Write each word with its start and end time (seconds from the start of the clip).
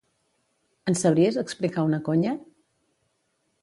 Ens 0.93 1.03
sabries 1.05 1.39
explicar 1.43 1.87
una 1.91 2.03
conya? 2.11 2.37